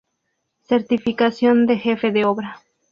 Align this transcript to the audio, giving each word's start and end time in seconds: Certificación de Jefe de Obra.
Certificación 0.63 1.67
de 1.67 1.77
Jefe 1.77 2.11
de 2.11 2.25
Obra. 2.25 2.59